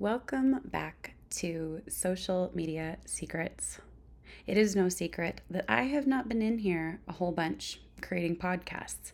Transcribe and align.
Welcome 0.00 0.62
back 0.64 1.12
to 1.32 1.82
Social 1.86 2.50
Media 2.54 2.96
Secrets. 3.04 3.80
It 4.46 4.56
is 4.56 4.74
no 4.74 4.88
secret 4.88 5.42
that 5.50 5.66
I 5.68 5.82
have 5.82 6.06
not 6.06 6.26
been 6.26 6.40
in 6.40 6.60
here 6.60 7.00
a 7.06 7.12
whole 7.12 7.32
bunch 7.32 7.82
creating 8.00 8.36
podcasts. 8.36 9.12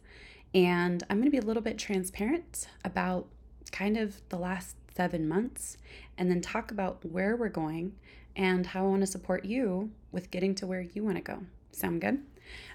And 0.54 1.02
I'm 1.10 1.16
going 1.16 1.26
to 1.26 1.32
be 1.32 1.44
a 1.44 1.44
little 1.44 1.60
bit 1.60 1.76
transparent 1.76 2.68
about 2.84 3.26
kind 3.72 3.96
of 3.96 4.20
the 4.28 4.38
last 4.38 4.76
seven 4.94 5.26
months 5.26 5.76
and 6.16 6.30
then 6.30 6.40
talk 6.40 6.70
about 6.70 7.04
where 7.04 7.34
we're 7.34 7.48
going 7.48 7.96
and 8.36 8.66
how 8.66 8.84
I 8.84 8.88
want 8.88 9.00
to 9.00 9.08
support 9.08 9.44
you 9.44 9.90
with 10.12 10.30
getting 10.30 10.54
to 10.54 10.68
where 10.68 10.82
you 10.82 11.02
want 11.02 11.16
to 11.16 11.20
go. 11.20 11.40
Sound 11.72 12.00
good? 12.00 12.22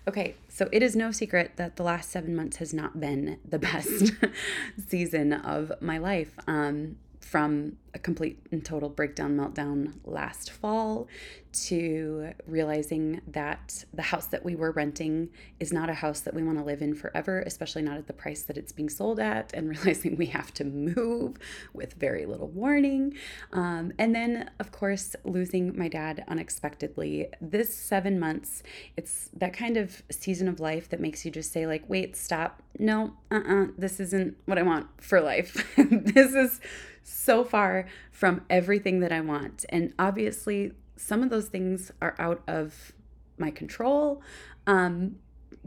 Okay, 0.06 0.36
so 0.50 0.68
it 0.74 0.84
is 0.84 0.98
no 0.98 1.14
secret 1.14 1.54
that 1.56 1.78
the 1.78 1.84
last 1.84 2.10
seven 2.10 2.36
months 2.36 2.58
has 2.58 2.74
not 2.74 3.00
been 3.00 3.40
the 3.48 3.60
best 3.72 4.12
season 4.90 5.32
of 5.32 5.72
my 5.80 5.98
life. 5.98 6.38
Um, 6.46 6.98
from 7.22 7.78
a 7.94 8.00
complete 8.00 8.40
and 8.52 8.64
total 8.64 8.90
breakdown 8.90 9.38
meltdown 9.38 9.94
last 10.06 10.50
fall 10.50 11.08
to 11.52 12.32
realizing 12.48 13.22
that 13.28 13.84
the 13.94 14.02
house 14.02 14.28
that 14.28 14.46
we 14.46 14.56
were 14.56 14.72
renting 14.72 15.30
is 15.60 15.74
not 15.74 15.90
a 15.90 15.94
house 15.94 16.22
that 16.22 16.34
we 16.34 16.42
want 16.42 16.58
to 16.58 16.64
live 16.64 16.82
in 16.82 16.96
forever, 16.96 17.42
especially 17.42 17.82
not 17.82 17.98
at 17.98 18.08
the 18.08 18.14
price 18.14 18.44
that 18.44 18.58
it's 18.58 18.72
being 18.72 18.90
sold 18.90 19.20
at, 19.20 19.52
and 19.54 19.70
realizing 19.78 20.16
we 20.16 20.28
have 20.28 20.54
to 20.54 20.64
move 20.64 21.38
with 21.74 21.94
very 21.96 22.26
little 22.26 22.48
warning. 22.48 23.14
Um, 23.52 23.92
and 24.00 24.16
then, 24.16 24.50
of 24.60 24.72
course, 24.72 25.16
losing 25.26 25.78
my 25.78 25.90
dad 25.90 26.24
unexpectedly. 26.28 27.28
This 27.42 27.76
seven 27.76 28.20
months, 28.20 28.64
it's 28.96 29.30
that 29.34 29.54
kind 29.54 29.76
of 29.76 30.02
season 30.10 30.48
of 30.48 30.60
life 30.60 30.90
that 30.90 31.02
makes 31.02 31.26
you 31.26 31.32
just 31.32 31.52
say, 31.52 31.68
like, 31.68 31.84
wait, 31.90 32.16
stop. 32.16 32.62
No, 32.80 33.14
uh 33.30 33.36
uh-uh, 33.36 33.64
uh 33.64 33.68
this 33.78 34.00
isn't 34.00 34.38
what 34.46 34.58
I 34.58 34.62
want 34.62 34.88
for 35.02 35.20
life. 35.20 35.68
this 35.78 36.34
is 36.34 36.62
so 37.04 37.44
far 37.44 37.86
from 38.12 38.42
everything 38.50 39.00
that 39.00 39.12
I 39.12 39.22
want. 39.22 39.66
And 39.70 39.94
obviously, 39.98 40.74
some 40.96 41.24
of 41.24 41.30
those 41.30 41.48
things 41.48 41.92
are 42.02 42.16
out 42.20 42.44
of 42.48 42.94
my 43.38 43.52
control. 43.52 44.22
Um, 44.68 45.18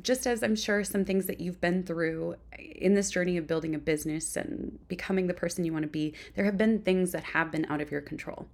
just 0.03 0.27
as 0.27 0.43
I'm 0.43 0.57
sure 0.57 0.85
some 0.85 1.05
things 1.05 1.27
that 1.27 1.41
you've 1.41 1.61
been 1.61 1.85
through 1.85 2.37
in 2.59 2.95
this 2.95 3.11
journey 3.11 3.37
of 3.37 3.47
building 3.47 3.75
a 3.75 3.79
business 3.79 4.37
and 4.37 4.79
becoming 4.89 5.27
the 5.27 5.35
person 5.35 5.65
you 5.65 5.73
want 5.73 5.85
to 5.85 5.89
be, 5.89 6.15
there 6.35 6.45
have 6.45 6.59
been 6.59 6.81
things 6.81 7.13
that 7.13 7.25
have 7.25 7.53
been 7.53 7.67
out 7.69 7.81
of 7.81 7.91
your 7.91 8.01
control. 8.01 8.47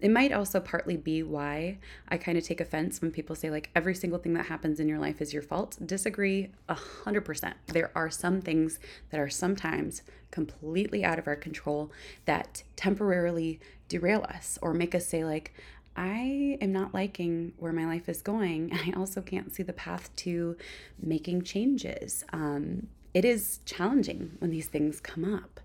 It 0.00 0.10
might 0.10 0.32
also 0.32 0.58
partly 0.58 0.96
be 0.96 1.22
why 1.22 1.78
I 2.08 2.16
kind 2.16 2.36
of 2.36 2.44
take 2.44 2.60
offense 2.60 3.00
when 3.00 3.12
people 3.12 3.36
say, 3.36 3.48
like, 3.48 3.70
every 3.76 3.94
single 3.94 4.18
thing 4.18 4.34
that 4.34 4.46
happens 4.46 4.80
in 4.80 4.88
your 4.88 4.98
life 4.98 5.20
is 5.20 5.32
your 5.32 5.42
fault. 5.42 5.78
Disagree 5.84 6.50
a 6.68 6.74
100%. 6.74 7.54
There 7.68 7.92
are 7.94 8.10
some 8.10 8.40
things 8.40 8.80
that 9.10 9.20
are 9.20 9.30
sometimes 9.30 10.02
completely 10.32 11.04
out 11.04 11.18
of 11.18 11.28
our 11.28 11.36
control 11.36 11.92
that 12.24 12.64
temporarily 12.74 13.60
derail 13.88 14.26
us 14.28 14.58
or 14.60 14.74
make 14.74 14.94
us 14.94 15.06
say, 15.06 15.24
like, 15.24 15.54
I 15.98 16.56
am 16.60 16.72
not 16.72 16.94
liking 16.94 17.54
where 17.58 17.72
my 17.72 17.84
life 17.84 18.08
is 18.08 18.22
going. 18.22 18.72
I 18.86 18.92
also 18.96 19.20
can't 19.20 19.52
see 19.52 19.64
the 19.64 19.72
path 19.72 20.14
to 20.16 20.56
making 21.02 21.42
changes. 21.42 22.24
Um, 22.32 22.86
it 23.14 23.24
is 23.24 23.58
challenging 23.64 24.36
when 24.38 24.50
these 24.50 24.68
things 24.68 25.00
come 25.00 25.24
up. 25.24 25.60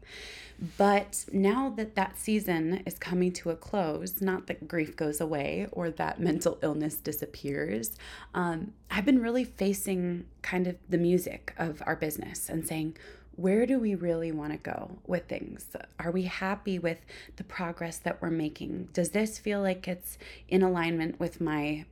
But 0.77 1.25
now 1.31 1.69
that 1.77 1.93
that 1.95 2.17
season 2.17 2.81
is 2.85 2.97
coming 2.97 3.31
to 3.33 3.51
a 3.51 3.55
close, 3.55 4.21
not 4.21 4.47
that 4.47 4.67
grief 4.67 4.95
goes 4.95 5.21
away 5.21 5.67
or 5.71 5.91
that 5.91 6.19
mental 6.19 6.57
illness 6.63 6.95
disappears, 6.95 7.95
um, 8.33 8.73
I've 8.89 9.05
been 9.05 9.21
really 9.21 9.43
facing 9.43 10.25
kind 10.41 10.65
of 10.65 10.77
the 10.89 10.97
music 10.97 11.53
of 11.57 11.83
our 11.85 11.95
business 11.95 12.49
and 12.49 12.65
saying, 12.65 12.95
where 13.35 13.65
do 13.65 13.79
we 13.79 13.95
really 13.95 14.31
want 14.31 14.51
to 14.51 14.57
go 14.57 14.97
with 15.07 15.27
things? 15.27 15.67
Are 15.99 16.11
we 16.11 16.23
happy 16.23 16.77
with 16.77 16.99
the 17.35 17.43
progress 17.43 17.97
that 17.99 18.21
we're 18.21 18.29
making? 18.29 18.89
Does 18.93 19.09
this 19.09 19.39
feel 19.39 19.61
like 19.61 19.87
it's 19.87 20.17
in 20.47 20.61
alignment 20.61 21.19
with 21.19 21.41
my 21.41 21.85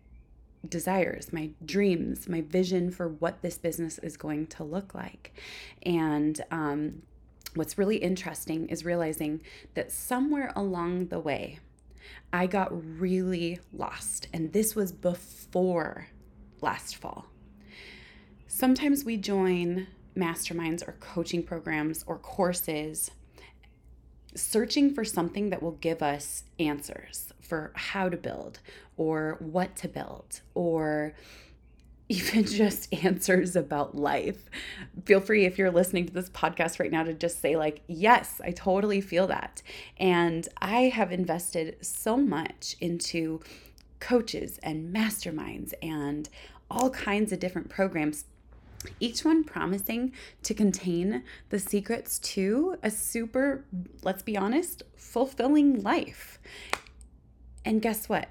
desires, 0.67 1.33
my 1.33 1.49
dreams, 1.65 2.29
my 2.29 2.41
vision 2.41 2.91
for 2.91 3.07
what 3.07 3.41
this 3.41 3.57
business 3.57 3.97
is 3.99 4.17
going 4.17 4.47
to 4.47 4.63
look 4.63 4.93
like? 4.93 5.33
And 5.83 6.39
um, 6.51 7.01
what's 7.55 7.77
really 7.77 7.97
interesting 7.97 8.67
is 8.69 8.85
realizing 8.85 9.41
that 9.73 9.91
somewhere 9.91 10.53
along 10.55 11.07
the 11.07 11.19
way, 11.19 11.59
I 12.31 12.45
got 12.45 12.69
really 12.99 13.59
lost. 13.73 14.27
And 14.31 14.53
this 14.53 14.75
was 14.75 14.91
before 14.91 16.07
last 16.61 16.95
fall. 16.95 17.25
Sometimes 18.47 19.03
we 19.03 19.17
join 19.17 19.87
masterminds 20.15 20.87
or 20.87 20.93
coaching 20.99 21.43
programs 21.43 22.03
or 22.07 22.17
courses 22.17 23.11
searching 24.35 24.93
for 24.93 25.03
something 25.03 25.49
that 25.49 25.61
will 25.61 25.71
give 25.73 26.01
us 26.01 26.43
answers 26.59 27.33
for 27.41 27.71
how 27.75 28.07
to 28.07 28.17
build 28.17 28.59
or 28.97 29.37
what 29.39 29.75
to 29.75 29.87
build 29.87 30.41
or 30.53 31.13
even 32.11 32.43
just 32.43 32.93
answers 33.05 33.55
about 33.55 33.95
life. 33.95 34.49
Feel 35.05 35.21
free 35.21 35.45
if 35.45 35.57
you're 35.57 35.71
listening 35.71 36.05
to 36.05 36.13
this 36.13 36.29
podcast 36.29 36.77
right 36.77 36.91
now 36.91 37.03
to 37.03 37.13
just 37.13 37.39
say, 37.39 37.55
like, 37.55 37.81
yes, 37.87 38.41
I 38.43 38.51
totally 38.51 38.99
feel 38.99 39.27
that. 39.27 39.61
And 39.95 40.45
I 40.61 40.89
have 40.89 41.13
invested 41.13 41.77
so 41.79 42.17
much 42.17 42.75
into 42.81 43.39
coaches 44.01 44.59
and 44.61 44.93
masterminds 44.93 45.73
and 45.81 46.27
all 46.69 46.89
kinds 46.89 47.31
of 47.31 47.39
different 47.39 47.69
programs 47.69 48.25
each 48.99 49.23
one 49.23 49.43
promising 49.43 50.13
to 50.43 50.53
contain 50.53 51.23
the 51.49 51.59
secrets 51.59 52.19
to 52.19 52.77
a 52.81 52.91
super, 52.91 53.65
let's 54.03 54.23
be 54.23 54.37
honest, 54.37 54.83
fulfilling 54.95 55.81
life. 55.81 56.39
And 57.63 57.81
guess 57.81 58.09
what? 58.09 58.29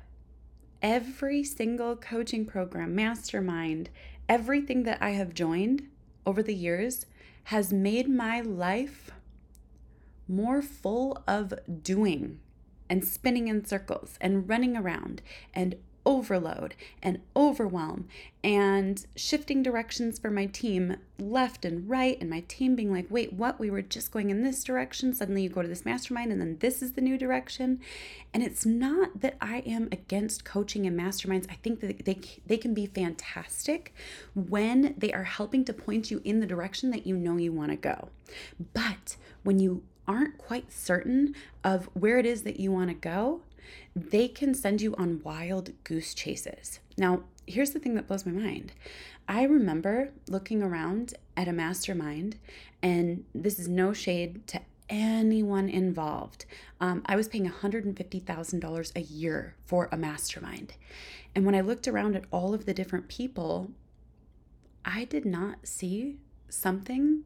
Every 0.82 1.44
single 1.44 1.94
coaching 1.96 2.46
program, 2.46 2.94
mastermind, 2.94 3.90
everything 4.28 4.84
that 4.84 4.98
I 5.00 5.10
have 5.10 5.34
joined 5.34 5.88
over 6.24 6.42
the 6.42 6.54
years 6.54 7.06
has 7.44 7.72
made 7.72 8.08
my 8.08 8.40
life 8.40 9.10
more 10.28 10.62
full 10.62 11.22
of 11.26 11.52
doing 11.82 12.38
and 12.88 13.04
spinning 13.04 13.48
in 13.48 13.64
circles 13.64 14.16
and 14.20 14.48
running 14.48 14.76
around 14.76 15.22
and 15.54 15.76
overload 16.10 16.74
and 17.04 17.20
overwhelm 17.36 18.08
and 18.42 19.06
shifting 19.14 19.62
directions 19.62 20.18
for 20.18 20.28
my 20.28 20.44
team 20.46 20.96
left 21.20 21.64
and 21.64 21.88
right 21.88 22.18
and 22.20 22.28
my 22.28 22.42
team 22.48 22.74
being 22.74 22.92
like 22.92 23.06
wait 23.10 23.32
what? 23.32 23.60
We 23.60 23.70
were 23.70 23.80
just 23.80 24.10
going 24.10 24.28
in 24.28 24.42
this 24.42 24.64
direction. 24.64 25.14
Suddenly 25.14 25.44
you 25.44 25.48
go 25.48 25.62
to 25.62 25.68
this 25.68 25.84
mastermind 25.84 26.32
and 26.32 26.40
then 26.40 26.56
this 26.58 26.82
is 26.82 26.94
the 26.94 27.00
new 27.00 27.16
direction. 27.16 27.78
And 28.34 28.42
it's 28.42 28.66
not 28.66 29.20
that 29.20 29.36
i 29.40 29.58
am 29.58 29.88
against 29.92 30.44
coaching 30.44 30.84
and 30.84 30.98
masterminds. 30.98 31.48
I 31.48 31.54
think 31.54 31.78
that 31.80 32.04
they, 32.04 32.18
they 32.44 32.56
can 32.56 32.74
be 32.74 32.86
fantastic 32.86 33.94
when 34.34 34.94
they 34.98 35.12
are 35.12 35.24
helping 35.24 35.64
to 35.66 35.72
point 35.72 36.10
you 36.10 36.20
in 36.24 36.40
the 36.40 36.46
direction 36.46 36.90
that 36.90 37.06
you 37.06 37.16
know 37.16 37.36
you 37.36 37.52
want 37.52 37.70
to 37.70 37.76
go. 37.76 38.08
But 38.74 39.16
when 39.44 39.60
you 39.60 39.84
aren't 40.08 40.38
quite 40.38 40.72
certain 40.72 41.36
of 41.62 41.88
where 41.94 42.18
it 42.18 42.26
is 42.26 42.42
that 42.42 42.58
you 42.58 42.72
want 42.72 42.88
to 42.88 42.94
go 42.94 43.42
they 43.94 44.28
can 44.28 44.54
send 44.54 44.80
you 44.80 44.94
on 44.96 45.22
wild 45.22 45.72
goose 45.84 46.14
chases. 46.14 46.80
Now, 46.96 47.24
here's 47.46 47.70
the 47.70 47.78
thing 47.78 47.94
that 47.94 48.06
blows 48.06 48.26
my 48.26 48.32
mind. 48.32 48.72
I 49.28 49.44
remember 49.44 50.10
looking 50.28 50.62
around 50.62 51.14
at 51.36 51.48
a 51.48 51.52
mastermind, 51.52 52.36
and 52.82 53.24
this 53.34 53.58
is 53.58 53.68
no 53.68 53.92
shade 53.92 54.46
to 54.48 54.60
anyone 54.88 55.68
involved. 55.68 56.44
Um, 56.80 57.02
I 57.06 57.16
was 57.16 57.28
paying 57.28 57.48
$150,000 57.48 58.96
a 58.96 59.00
year 59.00 59.54
for 59.64 59.88
a 59.92 59.96
mastermind. 59.96 60.74
And 61.34 61.46
when 61.46 61.54
I 61.54 61.60
looked 61.60 61.86
around 61.86 62.16
at 62.16 62.24
all 62.32 62.54
of 62.54 62.66
the 62.66 62.74
different 62.74 63.08
people, 63.08 63.70
I 64.84 65.04
did 65.04 65.24
not 65.24 65.66
see 65.66 66.18
something 66.48 67.22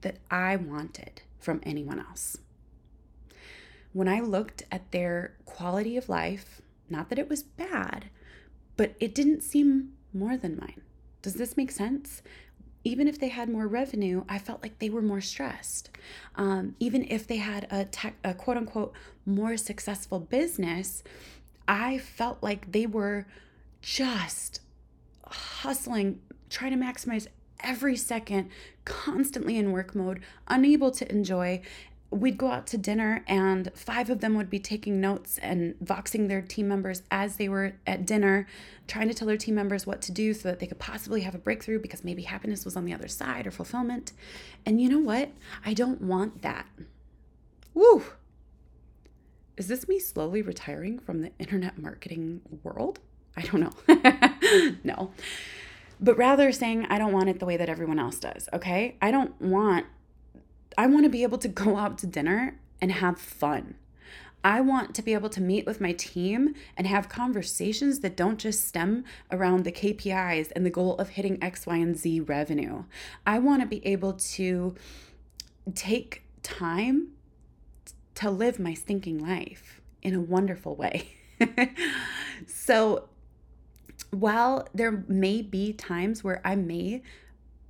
that 0.00 0.16
I 0.30 0.56
wanted 0.56 1.22
from 1.38 1.60
anyone 1.64 2.00
else 2.00 2.38
when 3.92 4.08
I 4.08 4.20
looked 4.20 4.62
at 4.70 4.90
their 4.90 5.34
quality 5.44 5.96
of 5.96 6.08
life, 6.08 6.60
not 6.88 7.08
that 7.08 7.18
it 7.18 7.28
was 7.28 7.42
bad, 7.42 8.06
but 8.76 8.94
it 9.00 9.14
didn't 9.14 9.42
seem 9.42 9.92
more 10.12 10.36
than 10.36 10.56
mine. 10.56 10.82
Does 11.20 11.34
this 11.34 11.56
make 11.56 11.70
sense? 11.70 12.22
Even 12.84 13.06
if 13.06 13.18
they 13.18 13.28
had 13.28 13.48
more 13.48 13.68
revenue, 13.68 14.24
I 14.28 14.38
felt 14.38 14.62
like 14.62 14.78
they 14.78 14.90
were 14.90 15.02
more 15.02 15.20
stressed. 15.20 15.90
Um, 16.34 16.74
even 16.80 17.06
if 17.08 17.26
they 17.26 17.36
had 17.36 17.68
a, 17.70 17.84
tech, 17.84 18.14
a 18.24 18.34
quote 18.34 18.56
unquote 18.56 18.92
more 19.24 19.56
successful 19.56 20.18
business, 20.18 21.04
I 21.68 21.98
felt 21.98 22.42
like 22.42 22.72
they 22.72 22.86
were 22.86 23.26
just 23.80 24.60
hustling, 25.24 26.20
trying 26.50 26.72
to 26.72 26.84
maximize 26.84 27.28
every 27.60 27.96
second, 27.96 28.50
constantly 28.84 29.56
in 29.56 29.70
work 29.70 29.94
mode, 29.94 30.20
unable 30.48 30.90
to 30.90 31.10
enjoy 31.10 31.62
we'd 32.12 32.36
go 32.36 32.48
out 32.48 32.66
to 32.66 32.78
dinner 32.78 33.24
and 33.26 33.70
five 33.74 34.10
of 34.10 34.20
them 34.20 34.34
would 34.34 34.50
be 34.50 34.58
taking 34.58 35.00
notes 35.00 35.38
and 35.38 35.74
voxing 35.82 36.28
their 36.28 36.42
team 36.42 36.68
members 36.68 37.02
as 37.10 37.36
they 37.36 37.48
were 37.48 37.72
at 37.86 38.06
dinner 38.06 38.46
trying 38.86 39.08
to 39.08 39.14
tell 39.14 39.26
their 39.26 39.36
team 39.36 39.54
members 39.54 39.86
what 39.86 40.02
to 40.02 40.12
do 40.12 40.34
so 40.34 40.48
that 40.48 40.58
they 40.58 40.66
could 40.66 40.78
possibly 40.78 41.22
have 41.22 41.34
a 41.34 41.38
breakthrough 41.38 41.78
because 41.80 42.04
maybe 42.04 42.22
happiness 42.22 42.64
was 42.64 42.76
on 42.76 42.84
the 42.84 42.92
other 42.92 43.08
side 43.08 43.46
or 43.46 43.50
fulfillment 43.50 44.12
and 44.66 44.80
you 44.80 44.88
know 44.88 44.98
what 44.98 45.30
i 45.64 45.72
don't 45.72 46.02
want 46.02 46.42
that 46.42 46.66
woo 47.74 48.02
Is 49.56 49.68
this 49.68 49.88
me 49.88 49.98
slowly 49.98 50.42
retiring 50.42 50.98
from 50.98 51.20
the 51.22 51.30
internet 51.38 51.78
marketing 51.78 52.40
world? 52.62 53.00
I 53.36 53.42
don't 53.42 53.60
know. 53.60 54.74
no. 54.84 55.12
But 56.00 56.16
rather 56.18 56.50
saying, 56.52 56.86
I 56.90 56.98
don't 56.98 57.12
want 57.12 57.28
it 57.28 57.38
the 57.38 57.46
way 57.46 57.56
that 57.56 57.68
everyone 57.68 57.98
else 57.98 58.18
does, 58.18 58.48
okay? 58.52 58.96
I 59.00 59.10
don't 59.10 59.40
want, 59.40 59.86
I 60.76 60.86
want 60.86 61.04
to 61.04 61.10
be 61.10 61.22
able 61.22 61.38
to 61.38 61.48
go 61.48 61.76
out 61.76 61.98
to 61.98 62.06
dinner 62.06 62.58
and 62.80 62.92
have 62.92 63.18
fun. 63.18 63.76
I 64.44 64.60
want 64.60 64.94
to 64.96 65.02
be 65.02 65.14
able 65.14 65.28
to 65.30 65.40
meet 65.40 65.66
with 65.66 65.80
my 65.80 65.92
team 65.92 66.54
and 66.76 66.86
have 66.86 67.08
conversations 67.08 68.00
that 68.00 68.16
don't 68.16 68.38
just 68.38 68.66
stem 68.66 69.04
around 69.30 69.64
the 69.64 69.70
KPIs 69.70 70.50
and 70.56 70.66
the 70.66 70.70
goal 70.70 70.96
of 70.96 71.10
hitting 71.10 71.42
X, 71.42 71.66
Y, 71.66 71.76
and 71.76 71.96
Z 71.96 72.20
revenue. 72.20 72.84
I 73.24 73.38
want 73.38 73.62
to 73.62 73.68
be 73.68 73.86
able 73.86 74.14
to 74.14 74.74
take 75.74 76.24
time 76.42 77.08
to 78.16 78.30
live 78.30 78.58
my 78.58 78.74
stinking 78.74 79.24
life 79.24 79.80
in 80.02 80.14
a 80.14 80.20
wonderful 80.20 80.74
way. 80.74 81.14
so, 82.46 83.08
while 84.10 84.68
there 84.74 85.04
may 85.08 85.40
be 85.40 85.72
times 85.72 86.22
where 86.22 86.40
I 86.44 86.56
may 86.56 87.02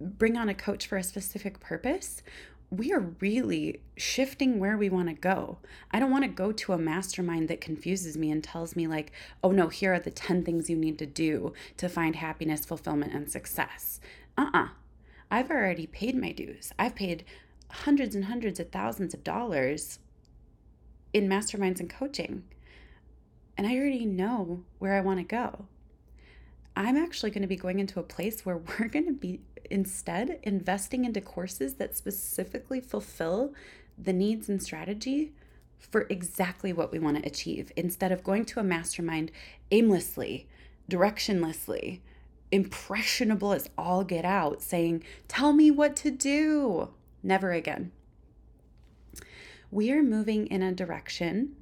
bring 0.01 0.37
on 0.37 0.49
a 0.49 0.55
coach 0.55 0.87
for 0.87 0.97
a 0.97 1.03
specific 1.03 1.61
purpose, 1.61 2.23
we 2.73 2.91
are 2.91 3.13
really 3.21 3.83
shifting 3.99 4.59
where 4.59 4.79
we 4.79 4.89
want 4.89 5.09
to 5.09 5.15
go. 5.15 5.59
I 5.91 6.01
don't 6.01 6.11
want 6.11 6.25
to 6.25 6.31
go 6.31 6.53
to 6.53 6.73
a 6.73 6.79
mastermind 6.79 7.49
that 7.49 7.61
confuses 7.61 8.17
me 8.17 8.31
and 8.31 8.43
tells 8.43 8.75
me, 8.75 8.87
like, 8.87 9.13
oh 9.45 9.51
no, 9.51 9.69
here 9.69 9.93
are 9.93 10.01
the 10.01 10.11
10 10.11 10.43
things 10.43 10.71
you 10.71 10.77
need 10.77 10.99
to 10.99 11.05
do 11.05 11.53
to 11.77 11.89
find 11.91 12.17
happiness, 12.17 12.65
fulfillment, 12.65 13.13
and 13.13 13.31
success. 13.31 14.01
Uh 14.39 14.47
uh-uh. 14.55 14.65
uh. 14.65 14.69
i 15.31 15.37
have 15.37 15.51
already 15.51 15.87
paid 15.87 16.17
my 16.17 16.33
dues. 16.33 16.73
I've 16.79 16.95
paid 16.95 17.25
hundreds 17.69 18.15
and 18.15 18.25
hundreds 18.25 18.59
of 18.59 18.71
thousands 18.71 19.13
of 19.13 19.23
dollars 19.23 19.99
in 21.13 21.29
masterminds 21.29 21.79
and 21.79 21.91
coaching. 21.91 22.43
And 23.59 23.67
I 23.67 23.77
already 23.77 24.07
know 24.07 24.65
where 24.79 24.95
I 24.95 25.03
want 25.03 25.19
to 25.19 25.25
go. 25.25 25.67
I'm 26.75 26.97
actually 26.97 27.33
going 27.33 27.43
to 27.43 27.49
be 27.49 27.57
going 27.57 27.81
into 27.81 28.01
a 28.01 28.03
place 28.03 28.47
where 28.47 28.57
we're 28.81 28.89
going 28.89 29.05
to 29.05 29.13
be 29.13 29.41
instead 29.73 30.39
investing 30.43 31.05
into 31.05 31.21
courses 31.21 31.75
that 31.75 31.97
specifically 31.97 32.81
fulfill 32.81 33.55
the 33.99 34.13
needs 34.13 34.49
and 34.49 34.63
strategy 34.63 35.33
for 35.79 36.07
exactly 36.09 36.73
what 36.73 36.93
we 36.93 36.99
want 36.99 37.17
to 37.17 37.29
achieve 37.29 37.73
instead 37.77 38.13
of 38.13 38.23
going 38.23 38.45
to 38.45 38.61
a 38.61 38.65
mastermind 38.65 39.33
aimlessly, 39.71 40.47
directionlessly, 40.89 42.01
impressionable 42.53 43.53
as 43.53 43.69
all 43.77 44.05
get 44.05 44.25
out, 44.25 44.63
saying, 44.63 45.03
Tell 45.27 45.53
me 45.53 45.71
what 45.71 45.97
to 45.97 46.11
do. 46.11 46.91
Never 47.23 47.53
again. 47.53 47.91
We 49.71 49.91
are 49.91 50.03
moving 50.03 50.47
in 50.49 50.63
a 50.63 50.73
direction 50.73 51.57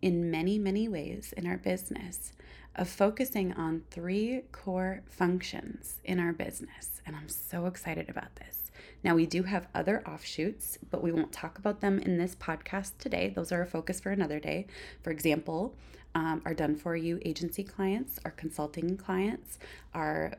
in 0.00 0.30
many, 0.30 0.58
many 0.58 0.88
ways 0.88 1.34
in 1.36 1.46
our 1.46 1.58
business 1.58 2.32
of 2.76 2.88
focusing 2.88 3.52
on 3.54 3.82
three 3.90 4.42
core 4.52 5.02
functions 5.06 6.00
in 6.04 6.20
our 6.20 6.32
business. 6.32 7.00
And 7.04 7.16
I'm 7.16 7.28
so 7.28 7.66
excited 7.66 8.08
about 8.08 8.36
this. 8.36 8.70
Now, 9.02 9.14
we 9.14 9.26
do 9.26 9.42
have 9.44 9.68
other 9.74 10.02
offshoots, 10.06 10.78
but 10.90 11.02
we 11.02 11.12
won't 11.12 11.32
talk 11.32 11.58
about 11.58 11.80
them 11.80 11.98
in 11.98 12.18
this 12.18 12.34
podcast 12.34 12.92
today. 12.98 13.32
Those 13.34 13.52
are 13.52 13.62
a 13.62 13.66
focus 13.66 14.00
for 14.00 14.10
another 14.10 14.38
day. 14.40 14.66
For 15.02 15.10
example, 15.10 15.74
um, 16.14 16.42
our 16.44 16.54
done 16.54 16.76
for 16.76 16.96
you 16.96 17.18
agency 17.24 17.62
clients, 17.62 18.18
our 18.24 18.30
consulting 18.30 18.96
clients, 18.96 19.58
our 19.94 20.32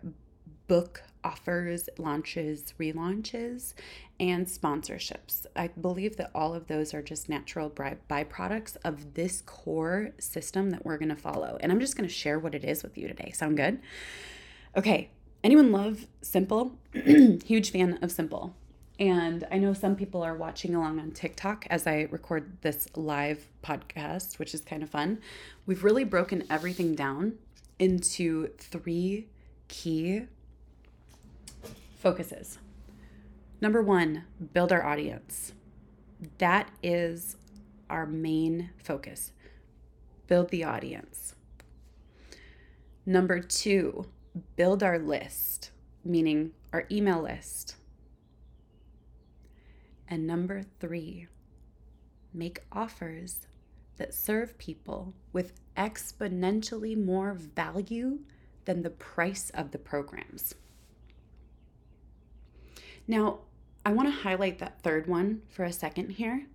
book 0.68 1.04
offers, 1.28 1.90
launches, 1.98 2.74
relaunches, 2.80 3.74
and 4.18 4.48
sponsorships. 4.48 5.46
I 5.58 5.68
believe 5.68 6.16
that 6.16 6.32
all 6.34 6.54
of 6.54 6.68
those 6.68 6.94
are 6.94 7.02
just 7.02 7.28
natural 7.28 7.70
byproducts 7.70 8.78
of 8.86 9.16
this 9.16 9.42
core 9.42 10.12
system 10.20 10.70
that 10.70 10.86
we're 10.86 10.98
going 10.98 11.10
to 11.10 11.16
follow. 11.16 11.58
And 11.60 11.70
I'm 11.72 11.82
just 11.82 11.98
going 11.98 12.08
to 12.08 12.14
share 12.14 12.40
what 12.40 12.56
it 12.56 12.64
is 12.64 12.82
with 12.82 12.98
you 12.98 13.10
today. 13.10 13.32
Sound 13.36 13.58
good? 13.58 13.80
Okay. 14.76 15.10
Anyone 15.44 15.72
love 15.72 16.08
Simple? 16.22 16.78
Huge 16.94 17.72
fan 17.72 18.00
of 18.02 18.12
Simple. 18.12 18.56
And 18.98 19.46
I 19.52 19.58
know 19.58 19.74
some 19.74 19.96
people 19.96 20.24
are 20.24 20.34
watching 20.34 20.74
along 20.74 21.00
on 21.00 21.12
TikTok 21.12 21.68
as 21.70 21.86
I 21.86 22.08
record 22.10 22.58
this 22.62 22.88
live 22.96 23.48
podcast, 23.64 24.40
which 24.40 24.56
is 24.56 24.62
kind 24.62 24.82
of 24.82 24.90
fun. 24.90 25.20
We've 25.66 25.84
really 25.84 26.06
broken 26.06 26.46
everything 26.50 26.96
down 26.96 27.38
into 27.78 28.48
three 28.58 29.28
key 29.68 30.24
focuses. 31.98 32.60
Number 33.60 33.82
one, 33.82 34.24
build 34.54 34.72
our 34.72 34.86
audience. 34.86 35.54
That 36.38 36.70
is 36.84 37.36
our 37.90 38.06
main 38.06 38.70
focus. 38.78 39.32
Build 40.28 40.50
the 40.50 40.64
audience. 40.64 41.36
Number 43.06 43.40
two, 43.40 44.06
build 44.56 44.84
our 44.84 45.00
list, 45.00 45.72
meaning 46.04 46.52
our 46.74 46.86
email 46.92 47.22
list. 47.22 47.76
And 50.08 50.28
number 50.28 50.64
three, 50.80 51.28
make 52.34 52.60
offers 52.72 53.48
that 53.98 54.14
serve 54.14 54.58
people 54.58 55.14
with 55.34 55.54
exponentially 55.76 56.96
more 57.02 57.34
value 57.34 58.20
than 58.66 58.84
the 58.84 58.90
price 58.90 59.50
of 59.52 59.72
the 59.72 59.78
programs. 59.78 60.56
Now, 63.08 63.40
I 63.86 63.92
want 63.94 64.10
to 64.10 64.22
highlight 64.22 64.60
that 64.60 64.82
third 64.84 65.08
one 65.08 65.42
for 65.48 65.64
a 65.64 65.72
second 65.72 66.12
here 66.12 66.46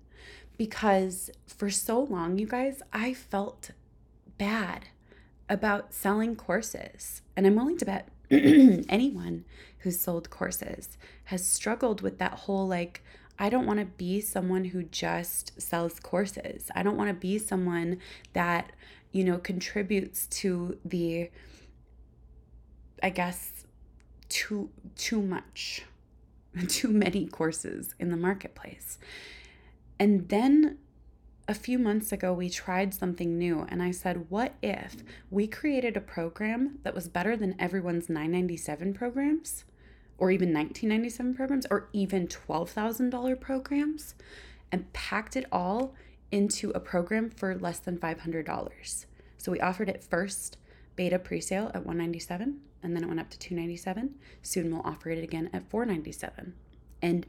because 0.58 1.30
for 1.46 1.70
so 1.70 2.00
long, 2.00 2.38
you 2.38 2.46
guys, 2.46 2.82
I 2.92 3.14
felt 3.14 3.70
bad 4.38 4.88
about 5.48 5.94
selling 5.94 6.36
courses. 6.36 7.22
And 7.36 7.46
I'm 7.46 7.56
willing 7.56 7.78
to 7.78 7.84
bet 7.84 8.08
anyone 8.30 9.44
who's 9.78 10.00
sold 10.00 10.30
courses 10.30 10.98
has 11.24 11.46
struggled 11.46 12.02
with 12.02 12.18
that 12.18 12.32
whole 12.32 12.68
like, 12.68 13.02
I 13.38 13.48
don't 13.48 13.66
want 13.66 13.80
to 13.80 13.86
be 13.86 14.20
someone 14.20 14.66
who 14.66 14.82
just 14.82 15.60
sells 15.60 15.98
courses. 15.98 16.70
I 16.74 16.82
don't 16.82 16.96
want 16.96 17.08
to 17.08 17.14
be 17.14 17.38
someone 17.38 17.98
that, 18.34 18.72
you 19.10 19.24
know, 19.24 19.38
contributes 19.38 20.26
to 20.28 20.78
the, 20.84 21.30
I 23.02 23.10
guess, 23.10 23.64
too 24.28 24.70
too 24.96 25.20
much 25.20 25.82
too 26.68 26.88
many 26.88 27.26
courses 27.26 27.94
in 27.98 28.10
the 28.10 28.16
marketplace. 28.16 28.98
And 29.98 30.28
then 30.28 30.78
a 31.48 31.54
few 31.54 31.78
months 31.78 32.12
ago, 32.12 32.32
we 32.32 32.48
tried 32.48 32.94
something 32.94 33.36
new, 33.36 33.66
and 33.68 33.82
I 33.82 33.90
said, 33.90 34.30
What 34.30 34.54
if 34.62 34.96
we 35.30 35.46
created 35.46 35.96
a 35.96 36.00
program 36.00 36.78
that 36.82 36.94
was 36.94 37.08
better 37.08 37.36
than 37.36 37.56
everyone's 37.58 38.08
997 38.08 38.94
programs, 38.94 39.64
or 40.18 40.30
even 40.30 40.52
1997 40.52 41.34
programs, 41.34 41.66
or 41.70 41.88
even 41.92 42.28
$12,000 42.28 43.40
programs, 43.40 44.14
and 44.70 44.92
packed 44.92 45.36
it 45.36 45.46
all 45.50 45.94
into 46.30 46.70
a 46.70 46.80
program 46.80 47.28
for 47.28 47.56
less 47.56 47.80
than 47.80 47.98
$500? 47.98 49.06
So 49.36 49.50
we 49.52 49.60
offered 49.60 49.88
it 49.88 50.04
first 50.04 50.56
beta 50.96 51.18
pre-sale 51.18 51.68
at 51.74 51.86
197 51.86 52.60
and 52.82 52.96
then 52.96 53.04
it 53.04 53.06
went 53.06 53.20
up 53.20 53.30
to 53.30 53.38
297 53.38 54.14
soon 54.42 54.72
we'll 54.72 54.82
offer 54.84 55.10
it 55.10 55.22
again 55.22 55.48
at 55.52 55.68
497 55.70 56.54
and 57.00 57.26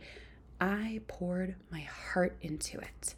i 0.60 1.02
poured 1.08 1.56
my 1.72 1.82
heart 1.82 2.38
into 2.42 2.80
it. 2.80 3.16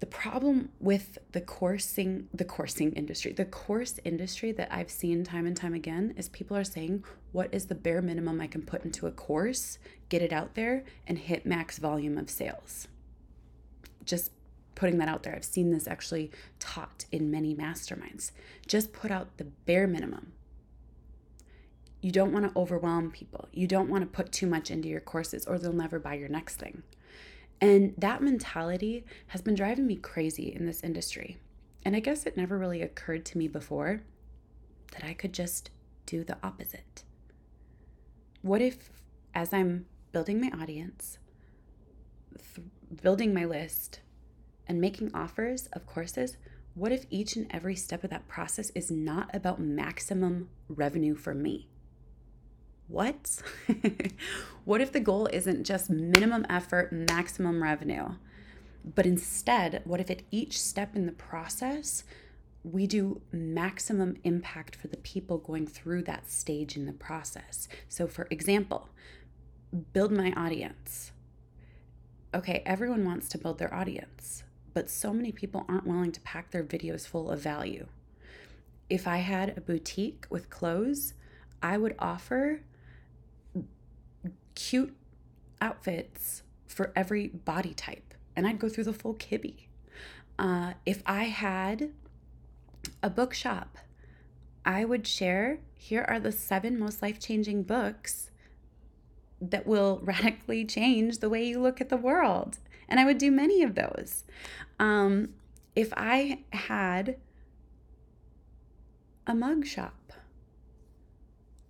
The 0.00 0.06
problem 0.06 0.68
with 0.78 1.18
the 1.32 1.40
coursing 1.40 2.28
the 2.32 2.44
coursing 2.44 2.92
industry 2.92 3.32
the 3.32 3.44
course 3.44 3.98
industry 4.04 4.52
that 4.52 4.68
i've 4.72 4.90
seen 4.90 5.24
time 5.24 5.44
and 5.44 5.56
time 5.56 5.74
again 5.74 6.14
is 6.16 6.28
people 6.28 6.56
are 6.56 6.64
saying 6.64 7.04
what 7.32 7.52
is 7.52 7.66
the 7.66 7.74
bare 7.74 8.00
minimum 8.00 8.40
i 8.40 8.46
can 8.46 8.62
put 8.62 8.84
into 8.84 9.08
a 9.08 9.10
course 9.10 9.78
get 10.08 10.22
it 10.22 10.32
out 10.32 10.54
there 10.54 10.84
and 11.06 11.18
hit 11.18 11.44
max 11.46 11.78
volume 11.78 12.16
of 12.18 12.30
sales? 12.30 12.88
Just 14.04 14.30
putting 14.78 14.98
that 14.98 15.08
out 15.08 15.24
there. 15.24 15.34
I've 15.34 15.44
seen 15.44 15.72
this 15.72 15.88
actually 15.88 16.30
taught 16.60 17.04
in 17.10 17.32
many 17.32 17.52
masterminds. 17.52 18.30
Just 18.66 18.92
put 18.92 19.10
out 19.10 19.36
the 19.36 19.44
bare 19.44 19.88
minimum. 19.88 20.32
You 22.00 22.12
don't 22.12 22.32
want 22.32 22.46
to 22.46 22.56
overwhelm 22.58 23.10
people. 23.10 23.48
You 23.52 23.66
don't 23.66 23.90
want 23.90 24.02
to 24.02 24.06
put 24.06 24.30
too 24.30 24.46
much 24.46 24.70
into 24.70 24.88
your 24.88 25.00
courses 25.00 25.44
or 25.46 25.58
they'll 25.58 25.72
never 25.72 25.98
buy 25.98 26.14
your 26.14 26.28
next 26.28 26.56
thing. 26.56 26.84
And 27.60 27.92
that 27.98 28.22
mentality 28.22 29.04
has 29.26 29.42
been 29.42 29.56
driving 29.56 29.88
me 29.88 29.96
crazy 29.96 30.54
in 30.54 30.64
this 30.64 30.84
industry. 30.84 31.38
And 31.84 31.96
I 31.96 32.00
guess 32.00 32.24
it 32.24 32.36
never 32.36 32.56
really 32.56 32.80
occurred 32.80 33.24
to 33.26 33.38
me 33.38 33.48
before 33.48 34.02
that 34.92 35.04
I 35.04 35.12
could 35.12 35.32
just 35.32 35.70
do 36.06 36.22
the 36.22 36.38
opposite. 36.40 37.02
What 38.42 38.62
if, 38.62 38.90
as 39.34 39.52
I'm 39.52 39.86
building 40.12 40.40
my 40.40 40.52
audience, 40.56 41.18
th- 42.54 42.68
building 43.02 43.34
my 43.34 43.44
list, 43.44 44.00
and 44.68 44.80
making 44.80 45.10
offers 45.14 45.66
of 45.72 45.86
courses, 45.86 46.36
what 46.74 46.92
if 46.92 47.06
each 47.10 47.34
and 47.34 47.46
every 47.50 47.74
step 47.74 48.04
of 48.04 48.10
that 48.10 48.28
process 48.28 48.70
is 48.70 48.90
not 48.90 49.34
about 49.34 49.60
maximum 49.60 50.48
revenue 50.68 51.14
for 51.16 51.34
me? 51.34 51.68
What? 52.86 53.42
what 54.64 54.80
if 54.80 54.92
the 54.92 55.00
goal 55.00 55.28
isn't 55.32 55.64
just 55.64 55.90
minimum 55.90 56.46
effort, 56.48 56.92
maximum 56.92 57.62
revenue? 57.62 58.14
But 58.94 59.06
instead, 59.06 59.82
what 59.84 60.00
if 60.00 60.10
at 60.10 60.22
each 60.30 60.60
step 60.60 60.96
in 60.96 61.06
the 61.06 61.12
process, 61.12 62.04
we 62.62 62.86
do 62.86 63.20
maximum 63.32 64.16
impact 64.24 64.76
for 64.76 64.88
the 64.88 64.96
people 64.98 65.38
going 65.38 65.66
through 65.66 66.02
that 66.04 66.30
stage 66.30 66.76
in 66.76 66.86
the 66.86 66.92
process? 66.92 67.68
So, 67.88 68.06
for 68.06 68.26
example, 68.30 68.88
build 69.92 70.12
my 70.12 70.32
audience. 70.32 71.12
Okay, 72.34 72.62
everyone 72.64 73.04
wants 73.04 73.28
to 73.30 73.38
build 73.38 73.58
their 73.58 73.72
audience, 73.72 74.44
but 74.74 74.90
so 74.90 75.12
many 75.12 75.32
people 75.32 75.64
aren't 75.68 75.86
willing 75.86 76.12
to 76.12 76.20
pack 76.20 76.50
their 76.50 76.64
videos 76.64 77.06
full 77.06 77.30
of 77.30 77.40
value. 77.40 77.86
If 78.88 79.06
I 79.06 79.18
had 79.18 79.56
a 79.56 79.60
boutique 79.60 80.26
with 80.30 80.50
clothes, 80.50 81.14
I 81.62 81.76
would 81.76 81.94
offer 81.98 82.62
cute 84.54 84.96
outfits 85.60 86.42
for 86.66 86.92
every 86.94 87.28
body 87.28 87.74
type, 87.74 88.14
and 88.34 88.46
I'd 88.46 88.58
go 88.58 88.68
through 88.68 88.84
the 88.84 88.92
full 88.92 89.14
kibbe. 89.14 89.66
Uh, 90.38 90.74
if 90.86 91.02
I 91.04 91.24
had 91.24 91.90
a 93.02 93.10
bookshop, 93.10 93.78
I 94.64 94.84
would 94.84 95.06
share 95.06 95.60
here 95.76 96.04
are 96.08 96.20
the 96.20 96.32
seven 96.32 96.78
most 96.78 97.02
life 97.02 97.18
changing 97.18 97.62
books 97.62 98.30
that 99.40 99.66
will 99.66 100.00
radically 100.04 100.64
change 100.64 101.18
the 101.18 101.28
way 101.28 101.44
you 101.44 101.60
look 101.60 101.80
at 101.80 101.88
the 101.88 101.96
world. 101.96 102.58
And 102.88 102.98
I 102.98 103.04
would 103.04 103.18
do 103.18 103.30
many 103.30 103.62
of 103.62 103.74
those. 103.74 104.24
Um, 104.78 105.30
if 105.74 105.92
I 105.96 106.40
had 106.52 107.16
a 109.26 109.34
mug 109.34 109.66
shop, 109.66 110.12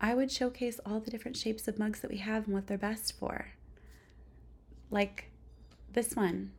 I 0.00 0.14
would 0.14 0.30
showcase 0.30 0.78
all 0.86 1.00
the 1.00 1.10
different 1.10 1.36
shapes 1.36 1.66
of 1.66 1.78
mugs 1.78 2.00
that 2.00 2.10
we 2.10 2.18
have 2.18 2.44
and 2.46 2.54
what 2.54 2.68
they're 2.68 2.78
best 2.78 3.18
for. 3.18 3.48
Like 4.90 5.30
this 5.92 6.14
one, 6.14 6.52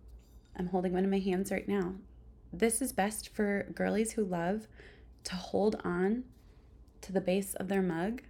I'm 0.57 0.67
holding 0.67 0.93
one 0.93 1.05
in 1.05 1.09
my 1.09 1.19
hands 1.19 1.51
right 1.51 1.67
now. 1.67 1.93
This 2.51 2.81
is 2.81 2.91
best 2.91 3.29
for 3.29 3.67
girlies 3.73 4.11
who 4.11 4.25
love 4.25 4.67
to 5.23 5.35
hold 5.35 5.79
on 5.83 6.23
to 7.01 7.13
the 7.13 7.21
base 7.21 7.53
of 7.55 7.67
their 7.67 7.81
mug 7.81 8.23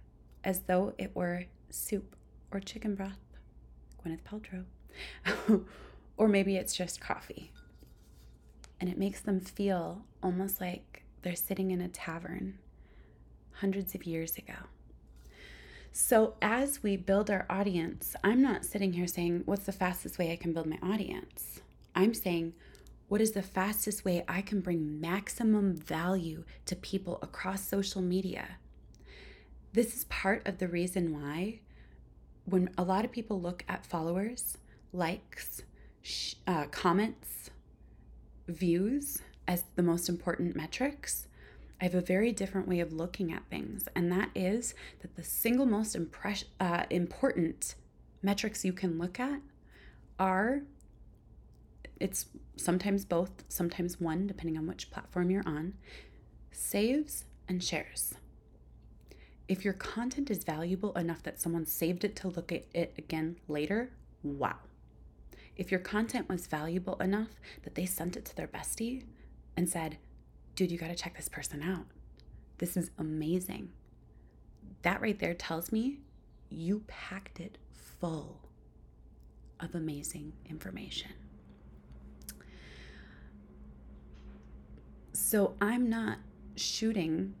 as 0.44 0.60
though 0.60 0.94
it 0.96 1.14
were 1.14 1.44
soup 1.70 2.14
or 2.52 2.60
chicken 2.60 2.94
broth, 2.94 3.18
Gwyneth 4.02 4.22
Paltrow. 4.22 4.64
or 6.20 6.28
maybe 6.28 6.56
it's 6.56 6.76
just 6.76 7.00
coffee. 7.00 7.50
And 8.78 8.90
it 8.90 8.98
makes 8.98 9.22
them 9.22 9.40
feel 9.40 10.02
almost 10.22 10.60
like 10.60 11.02
they're 11.22 11.34
sitting 11.34 11.70
in 11.70 11.80
a 11.80 11.88
tavern 11.88 12.58
hundreds 13.52 13.94
of 13.94 14.04
years 14.04 14.36
ago. 14.36 14.68
So, 15.92 16.34
as 16.42 16.82
we 16.82 16.98
build 16.98 17.30
our 17.30 17.46
audience, 17.48 18.14
I'm 18.22 18.42
not 18.42 18.66
sitting 18.66 18.92
here 18.92 19.06
saying, 19.06 19.44
What's 19.46 19.64
the 19.64 19.72
fastest 19.72 20.18
way 20.18 20.30
I 20.30 20.36
can 20.36 20.52
build 20.52 20.66
my 20.66 20.78
audience? 20.82 21.62
I'm 21.94 22.12
saying, 22.12 22.52
What 23.08 23.22
is 23.22 23.32
the 23.32 23.42
fastest 23.42 24.04
way 24.04 24.22
I 24.28 24.42
can 24.42 24.60
bring 24.60 25.00
maximum 25.00 25.74
value 25.74 26.44
to 26.66 26.76
people 26.76 27.18
across 27.22 27.66
social 27.66 28.02
media? 28.02 28.58
This 29.72 29.96
is 29.96 30.04
part 30.04 30.46
of 30.46 30.58
the 30.58 30.68
reason 30.68 31.14
why 31.14 31.60
when 32.44 32.68
a 32.76 32.82
lot 32.82 33.06
of 33.06 33.10
people 33.10 33.40
look 33.40 33.64
at 33.68 33.86
followers, 33.86 34.58
likes, 34.92 35.62
sh- 36.02 36.34
uh, 36.46 36.66
comments, 36.66 37.50
views 38.48 39.22
as 39.46 39.64
the 39.76 39.82
most 39.82 40.08
important 40.08 40.56
metrics, 40.56 41.26
I 41.80 41.84
have 41.84 41.94
a 41.94 42.00
very 42.00 42.32
different 42.32 42.68
way 42.68 42.80
of 42.80 42.92
looking 42.92 43.32
at 43.32 43.42
things. 43.48 43.88
And 43.94 44.12
that 44.12 44.30
is 44.34 44.74
that 45.00 45.16
the 45.16 45.24
single 45.24 45.66
most 45.66 45.94
impress- 45.94 46.44
uh, 46.58 46.84
important 46.90 47.74
metrics 48.22 48.64
you 48.64 48.72
can 48.72 48.98
look 48.98 49.18
at 49.18 49.40
are 50.18 50.62
it's 51.98 52.26
sometimes 52.56 53.04
both, 53.04 53.30
sometimes 53.48 54.00
one, 54.00 54.26
depending 54.26 54.56
on 54.56 54.66
which 54.66 54.90
platform 54.90 55.30
you're 55.30 55.46
on 55.46 55.74
saves 56.52 57.24
and 57.48 57.62
shares 57.62 58.14
if 59.50 59.64
your 59.64 59.74
content 59.74 60.30
is 60.30 60.44
valuable 60.44 60.92
enough 60.92 61.24
that 61.24 61.40
someone 61.40 61.66
saved 61.66 62.04
it 62.04 62.14
to 62.14 62.28
look 62.28 62.52
at 62.52 62.66
it 62.72 62.94
again 62.96 63.34
later, 63.48 63.90
wow. 64.22 64.54
If 65.60 65.70
your 65.70 65.80
content 65.80 66.26
was 66.26 66.46
valuable 66.46 66.94
enough 67.02 67.38
that 67.64 67.74
they 67.74 67.84
sent 67.84 68.16
it 68.16 68.24
to 68.24 68.34
their 68.34 68.48
bestie 68.48 69.04
and 69.58 69.68
said, 69.68 69.98
dude, 70.56 70.72
you 70.72 70.78
got 70.78 70.88
to 70.88 70.94
check 70.94 71.14
this 71.14 71.28
person 71.28 71.62
out. 71.62 71.84
This 72.56 72.78
is 72.78 72.90
amazing. 72.96 73.68
That 74.80 75.02
right 75.02 75.18
there 75.18 75.34
tells 75.34 75.70
me 75.70 75.98
you 76.48 76.82
packed 76.86 77.40
it 77.40 77.58
full 77.74 78.40
of 79.60 79.74
amazing 79.74 80.32
information. 80.48 81.12
So 85.12 85.56
I'm 85.60 85.90
not 85.90 86.20
shooting 86.56 87.34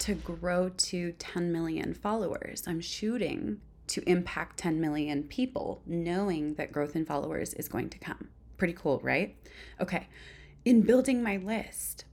to 0.00 0.14
grow 0.14 0.70
to 0.70 1.12
10 1.12 1.52
million 1.52 1.94
followers. 1.94 2.64
I'm 2.66 2.80
shooting 2.80 3.60
to 3.88 4.02
impact 4.08 4.58
10 4.58 4.80
million 4.80 5.24
people, 5.24 5.82
knowing 5.86 6.54
that 6.54 6.72
growth 6.72 6.96
in 6.96 7.04
followers 7.04 7.54
is 7.54 7.68
going 7.68 7.90
to 7.90 7.98
come. 7.98 8.28
Pretty 8.56 8.74
cool, 8.74 9.00
right? 9.02 9.36
Okay. 9.80 10.08
In 10.64 10.82
building 10.82 11.22
my 11.22 11.36
list, 11.36 12.04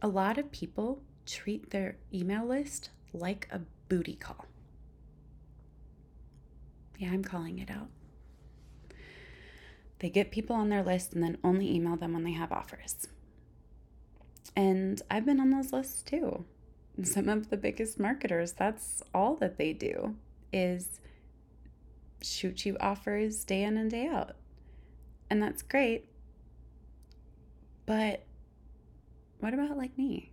a 0.00 0.08
lot 0.08 0.38
of 0.38 0.50
people 0.52 1.02
treat 1.26 1.70
their 1.70 1.96
email 2.12 2.46
list 2.46 2.90
like 3.12 3.48
a 3.50 3.60
booty 3.88 4.14
call. 4.14 4.46
Yeah, 6.98 7.10
I'm 7.10 7.24
calling 7.24 7.58
it 7.58 7.70
out. 7.70 7.88
They 9.98 10.10
get 10.10 10.30
people 10.30 10.56
on 10.56 10.68
their 10.68 10.82
list 10.82 11.12
and 11.12 11.22
then 11.22 11.38
only 11.42 11.74
email 11.74 11.96
them 11.96 12.12
when 12.12 12.24
they 12.24 12.32
have 12.32 12.52
offers. 12.52 13.08
And 14.54 15.00
I've 15.10 15.24
been 15.24 15.40
on 15.40 15.50
those 15.50 15.72
lists 15.72 16.02
too 16.02 16.44
some 17.02 17.28
of 17.28 17.50
the 17.50 17.56
biggest 17.56 17.98
marketers, 17.98 18.52
that's 18.52 19.02
all 19.12 19.34
that 19.36 19.58
they 19.58 19.72
do 19.72 20.14
is 20.54 21.00
shoot 22.22 22.64
you 22.64 22.76
offers 22.80 23.44
day 23.44 23.64
in 23.64 23.76
and 23.76 23.90
day 23.90 24.06
out. 24.06 24.36
And 25.28 25.42
that's 25.42 25.62
great. 25.62 26.08
But 27.86 28.24
what 29.40 29.52
about 29.52 29.76
like 29.76 29.98
me? 29.98 30.30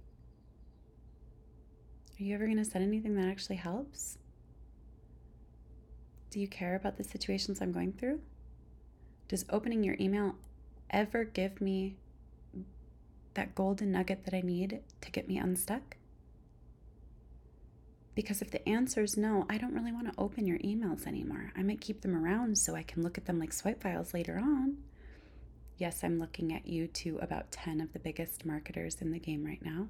Are 2.20 2.24
you 2.24 2.36
ever 2.36 2.46
going 2.46 2.58
to 2.58 2.66
send 2.66 2.86
anything 2.86 3.16
that 3.16 3.28
actually 3.28 3.56
helps? 3.56 4.20
Do 6.30 6.40
you 6.40 6.48
care 6.48 6.76
about 6.76 6.98
the 6.98 7.04
situations 7.04 7.62
I'm 7.62 7.72
going 7.72 7.94
through? 7.94 8.22
Does 9.28 9.44
opening 9.50 9.84
your 9.84 9.98
email 10.00 10.36
ever 10.92 11.24
give 11.24 11.60
me 11.60 11.98
that 13.34 13.56
golden 13.56 13.92
nugget 13.92 14.24
that 14.26 14.34
I 14.34 14.42
need 14.42 14.82
to 15.02 15.12
get 15.12 15.28
me 15.28 15.38
unstuck? 15.38 15.98
Because 18.14 18.42
if 18.42 18.52
the 18.52 18.68
answer 18.68 19.02
is 19.04 19.16
no, 19.16 19.46
I 19.50 19.58
don't 19.58 19.74
really 19.74 19.94
want 19.94 20.12
to 20.12 20.20
open 20.20 20.46
your 20.46 20.60
emails 20.60 21.08
anymore. 21.08 21.54
I 21.56 21.64
might 21.64 21.80
keep 21.80 22.02
them 22.02 22.16
around 22.16 22.58
so 22.58 22.76
I 22.76 22.84
can 22.84 23.04
look 23.04 23.18
at 23.18 23.26
them 23.26 23.40
like 23.40 23.54
swipe 23.54 23.82
files 23.82 24.14
later 24.14 24.38
on. 24.38 24.78
Yes, 25.78 26.04
I'm 26.04 26.20
looking 26.20 26.54
at 26.54 26.68
you 26.68 26.88
to 26.88 27.18
about 27.20 27.52
10 27.52 27.80
of 27.80 27.94
the 27.94 28.00
biggest 28.00 28.46
marketers 28.46 28.98
in 29.02 29.12
the 29.12 29.20
game 29.20 29.46
right 29.46 29.64
now. 29.64 29.88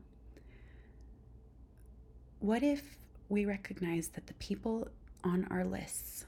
What 2.40 2.64
if 2.64 2.98
we 3.28 3.46
recognize 3.46 4.10
that 4.10 4.28
the 4.28 4.34
people 4.36 4.88
on 5.24 5.48
our 5.50 5.66
lists 5.66 6.26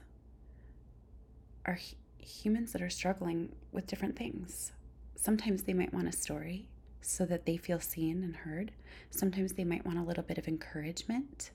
are 1.64 1.78
humans 2.18 2.72
that 2.72 2.82
are 2.82 2.90
struggling 2.90 3.52
with 3.72 3.86
different 3.86 4.16
things? 4.16 4.72
Sometimes 5.16 5.62
they 5.62 5.72
might 5.72 5.94
want 5.94 6.08
a 6.08 6.12
story 6.12 6.68
so 7.00 7.24
that 7.26 7.46
they 7.46 7.56
feel 7.56 7.80
seen 7.80 8.22
and 8.22 8.36
heard. 8.36 8.72
Sometimes 9.10 9.52
they 9.52 9.64
might 9.64 9.86
want 9.86 9.98
a 9.98 10.02
little 10.02 10.22
bit 10.22 10.38
of 10.38 10.48
encouragement 10.48 11.50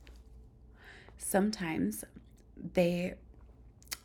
sometimes 1.19 2.03
they 2.73 3.13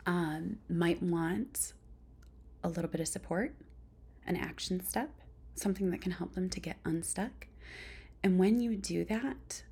um, 0.05 0.59
might 0.69 1.03
want 1.03 1.73
a 2.63 2.69
little 2.69 2.91
bit 2.91 3.01
of 3.01 3.09
support, 3.09 3.55
an 4.27 4.37
action 4.37 4.85
step, 4.85 5.11
something 5.55 5.91
that 5.91 6.01
can 6.01 6.13
help 6.13 6.35
them 6.35 6.51
to 6.51 6.61
get 6.61 6.77
unstuck. 6.85 7.47
And 8.23 8.39
when 8.39 8.61
you 8.61 8.77
do 8.77 9.05
that, 9.05 9.63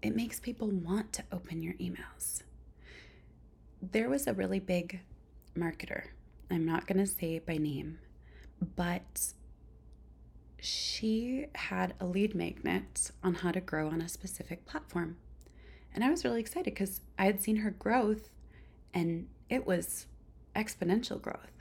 it 0.00 0.14
makes 0.14 0.40
people 0.40 0.68
want 0.68 1.12
to 1.14 1.24
open 1.32 1.62
your 1.62 1.74
emails. 1.74 2.42
There 3.82 4.08
was 4.08 4.26
a 4.26 4.32
really 4.32 4.60
big 4.60 5.00
marketer, 5.56 6.04
I'm 6.50 6.64
not 6.64 6.86
going 6.86 6.98
to 6.98 7.06
say 7.06 7.38
by 7.40 7.56
name, 7.56 7.98
but 8.76 9.32
she 10.60 11.46
had 11.54 11.94
a 12.00 12.06
lead 12.06 12.34
magnet 12.34 13.10
on 13.22 13.34
how 13.34 13.52
to 13.52 13.60
grow 13.60 13.88
on 13.88 14.00
a 14.00 14.08
specific 14.08 14.66
platform. 14.66 15.16
And 15.94 16.04
I 16.04 16.10
was 16.10 16.24
really 16.24 16.40
excited 16.40 16.72
because 16.74 17.00
I 17.18 17.24
had 17.24 17.42
seen 17.42 17.56
her 17.56 17.70
growth 17.70 18.28
and 18.94 19.28
it 19.48 19.66
was 19.66 20.06
exponential 20.54 21.20
growth. 21.20 21.52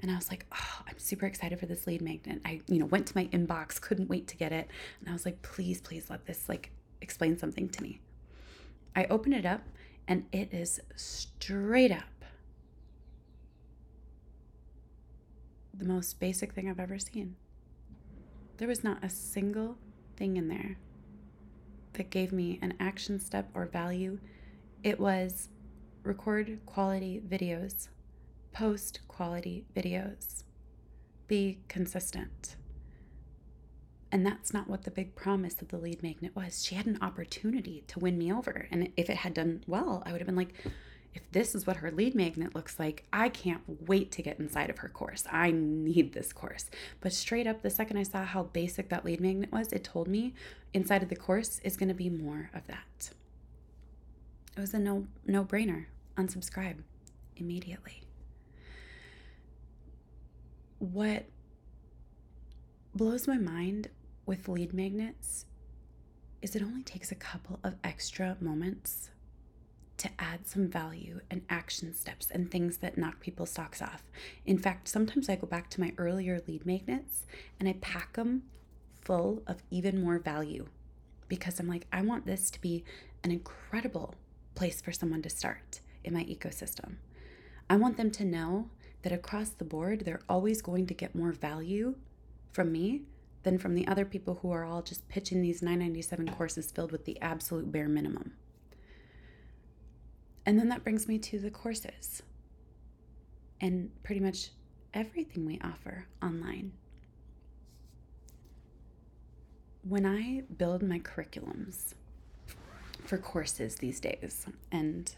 And 0.00 0.10
I 0.10 0.14
was 0.14 0.30
like, 0.30 0.46
oh, 0.52 0.82
I'm 0.86 0.98
super 0.98 1.26
excited 1.26 1.58
for 1.58 1.66
this 1.66 1.86
lead 1.86 2.02
magnet. 2.02 2.40
I, 2.44 2.60
you 2.68 2.78
know, 2.78 2.86
went 2.86 3.06
to 3.08 3.16
my 3.16 3.26
inbox, 3.26 3.80
couldn't 3.80 4.08
wait 4.08 4.28
to 4.28 4.36
get 4.36 4.52
it. 4.52 4.68
And 5.00 5.08
I 5.08 5.12
was 5.12 5.24
like, 5.24 5.42
please, 5.42 5.80
please 5.80 6.10
let 6.10 6.26
this 6.26 6.48
like 6.48 6.70
explain 7.00 7.38
something 7.38 7.68
to 7.70 7.82
me. 7.82 8.00
I 8.94 9.06
open 9.06 9.32
it 9.32 9.46
up 9.46 9.62
and 10.06 10.26
it 10.32 10.52
is 10.52 10.80
straight 10.94 11.92
up 11.92 12.24
the 15.74 15.84
most 15.84 16.18
basic 16.20 16.52
thing 16.52 16.68
I've 16.68 16.80
ever 16.80 16.98
seen. 16.98 17.36
There 18.58 18.68
was 18.68 18.82
not 18.82 19.04
a 19.04 19.10
single 19.10 19.76
thing 20.16 20.36
in 20.36 20.48
there 20.48 20.78
that 21.96 22.10
gave 22.10 22.32
me 22.32 22.58
an 22.62 22.74
action 22.80 23.18
step 23.18 23.50
or 23.54 23.66
value. 23.66 24.18
It 24.82 25.00
was 25.00 25.48
record 26.02 26.60
quality 26.64 27.20
videos, 27.26 27.88
post 28.52 29.00
quality 29.08 29.64
videos, 29.74 30.44
be 31.26 31.58
consistent. 31.68 32.56
And 34.12 34.24
that's 34.24 34.54
not 34.54 34.68
what 34.68 34.84
the 34.84 34.90
big 34.90 35.16
promise 35.16 35.60
of 35.60 35.68
the 35.68 35.78
lead 35.78 36.02
magnet 36.02 36.34
was. 36.34 36.64
She 36.64 36.76
had 36.76 36.86
an 36.86 36.98
opportunity 37.02 37.82
to 37.88 37.98
win 37.98 38.16
me 38.16 38.32
over. 38.32 38.68
And 38.70 38.92
if 38.96 39.10
it 39.10 39.18
had 39.18 39.34
done 39.34 39.64
well, 39.66 40.02
I 40.06 40.12
would 40.12 40.20
have 40.20 40.26
been 40.26 40.36
like, 40.36 40.54
if 41.16 41.32
this 41.32 41.54
is 41.54 41.66
what 41.66 41.78
her 41.78 41.90
lead 41.90 42.14
magnet 42.14 42.54
looks 42.54 42.78
like, 42.78 43.04
I 43.10 43.30
can't 43.30 43.62
wait 43.88 44.12
to 44.12 44.22
get 44.22 44.38
inside 44.38 44.68
of 44.68 44.78
her 44.78 44.88
course. 44.90 45.24
I 45.32 45.50
need 45.50 46.12
this 46.12 46.30
course. 46.30 46.70
But 47.00 47.14
straight 47.14 47.46
up, 47.46 47.62
the 47.62 47.70
second 47.70 47.96
I 47.96 48.02
saw 48.02 48.22
how 48.22 48.42
basic 48.44 48.90
that 48.90 49.02
lead 49.02 49.20
magnet 49.20 49.50
was, 49.50 49.72
it 49.72 49.82
told 49.82 50.08
me 50.08 50.34
inside 50.74 51.02
of 51.02 51.08
the 51.08 51.16
course 51.16 51.58
is 51.64 51.76
going 51.76 51.88
to 51.88 51.94
be 51.94 52.10
more 52.10 52.50
of 52.52 52.66
that. 52.66 53.10
It 54.56 54.60
was 54.60 54.74
a 54.74 54.78
no 54.78 55.06
no 55.26 55.42
brainer. 55.42 55.86
Unsubscribe 56.18 56.76
immediately. 57.36 58.02
What 60.78 61.24
blows 62.94 63.26
my 63.26 63.38
mind 63.38 63.88
with 64.26 64.48
lead 64.48 64.74
magnets 64.74 65.46
is 66.42 66.54
it 66.54 66.62
only 66.62 66.82
takes 66.82 67.10
a 67.10 67.14
couple 67.14 67.58
of 67.64 67.76
extra 67.82 68.36
moments 68.40 69.10
to 69.98 70.10
add 70.18 70.46
some 70.46 70.68
value 70.68 71.20
and 71.30 71.42
action 71.48 71.94
steps 71.94 72.30
and 72.30 72.50
things 72.50 72.78
that 72.78 72.98
knock 72.98 73.20
people's 73.20 73.50
socks 73.50 73.80
off. 73.80 74.02
In 74.44 74.58
fact, 74.58 74.88
sometimes 74.88 75.28
I 75.28 75.36
go 75.36 75.46
back 75.46 75.70
to 75.70 75.80
my 75.80 75.92
earlier 75.98 76.40
lead 76.46 76.66
magnets 76.66 77.24
and 77.58 77.68
I 77.68 77.76
pack 77.80 78.14
them 78.14 78.42
full 79.00 79.42
of 79.46 79.62
even 79.70 80.02
more 80.02 80.18
value 80.18 80.66
because 81.28 81.58
I'm 81.58 81.68
like, 81.68 81.86
I 81.92 82.02
want 82.02 82.26
this 82.26 82.50
to 82.50 82.60
be 82.60 82.84
an 83.24 83.30
incredible 83.30 84.14
place 84.54 84.80
for 84.80 84.92
someone 84.92 85.22
to 85.22 85.30
start 85.30 85.80
in 86.04 86.14
my 86.14 86.24
ecosystem. 86.24 86.96
I 87.68 87.76
want 87.76 87.96
them 87.96 88.10
to 88.12 88.24
know 88.24 88.68
that 89.02 89.12
across 89.12 89.50
the 89.50 89.64
board, 89.64 90.00
they're 90.04 90.20
always 90.28 90.62
going 90.62 90.86
to 90.86 90.94
get 90.94 91.14
more 91.14 91.32
value 91.32 91.96
from 92.52 92.72
me 92.72 93.02
than 93.42 93.58
from 93.58 93.74
the 93.74 93.86
other 93.86 94.04
people 94.04 94.40
who 94.42 94.50
are 94.50 94.64
all 94.64 94.82
just 94.82 95.08
pitching 95.08 95.42
these 95.42 95.62
997 95.62 96.30
courses 96.30 96.70
filled 96.70 96.92
with 96.92 97.04
the 97.04 97.20
absolute 97.20 97.70
bare 97.70 97.88
minimum. 97.88 98.32
And 100.46 100.58
then 100.58 100.68
that 100.68 100.84
brings 100.84 101.08
me 101.08 101.18
to 101.18 101.38
the 101.40 101.50
courses 101.50 102.22
and 103.60 103.90
pretty 104.04 104.20
much 104.20 104.50
everything 104.94 105.44
we 105.44 105.60
offer 105.62 106.06
online. 106.22 106.72
When 109.82 110.06
I 110.06 110.42
build 110.56 110.82
my 110.82 111.00
curriculums 111.00 111.94
for 113.04 113.18
courses 113.18 113.76
these 113.76 114.00
days, 114.00 114.46
and 114.72 115.12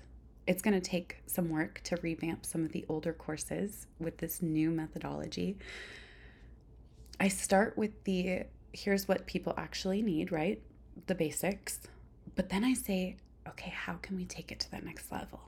it's 0.47 0.63
going 0.63 0.75
to 0.75 0.81
take 0.81 1.19
some 1.27 1.51
work 1.51 1.81
to 1.85 1.97
revamp 2.03 2.47
some 2.47 2.65
of 2.65 2.73
the 2.73 2.85
older 2.89 3.13
courses 3.13 3.87
with 3.99 4.19
this 4.19 4.41
new 4.43 4.71
methodology. 4.71 5.59
I 7.21 7.29
start 7.29 7.77
with 7.77 8.05
the 8.05 8.45
here's 8.73 9.09
what 9.09 9.27
people 9.27 9.55
actually 9.57 10.03
need, 10.03 10.33
right? 10.33 10.63
The 11.07 11.15
basics. 11.15 11.81
But 12.35 12.49
then 12.51 12.65
I 12.65 12.75
say, 12.75 13.17
okay, 13.49 13.71
how 13.71 13.95
can 13.95 14.17
we 14.17 14.25
take 14.25 14.53
it 14.53 14.61
to 14.61 14.71
that 14.71 14.85
next 14.85 15.11
level? 15.11 15.41